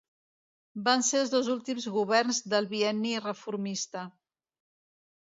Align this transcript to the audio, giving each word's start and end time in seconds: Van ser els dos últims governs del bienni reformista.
Van 0.87 1.05
ser 1.07 1.19
els 1.25 1.33
dos 1.35 1.51
últims 1.57 1.87
governs 1.99 2.41
del 2.57 2.71
bienni 2.75 3.15
reformista. 3.29 4.11